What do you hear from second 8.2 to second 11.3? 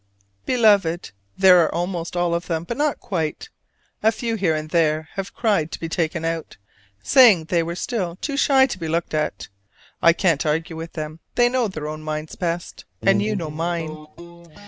shy to be looked at. I can't argue with them: